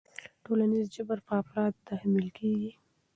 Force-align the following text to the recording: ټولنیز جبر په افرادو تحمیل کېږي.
ټولنیز 0.43 0.85
جبر 0.95 1.19
په 1.27 1.33
افرادو 1.41 1.85
تحمیل 1.89 2.27
کېږي. 2.37 2.71